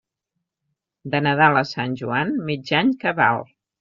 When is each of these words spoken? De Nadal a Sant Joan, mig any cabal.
De 1.15 1.21
Nadal 1.27 1.59
a 1.61 1.63
Sant 1.73 1.93
Joan, 2.01 2.33
mig 2.49 2.73
any 2.79 2.91
cabal. 3.05 3.45